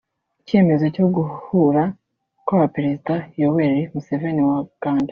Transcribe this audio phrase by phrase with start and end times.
[0.41, 1.83] Icyemezo cyo guhura
[2.45, 5.09] kw’abaperezida Yoweri Museveni wa Uganda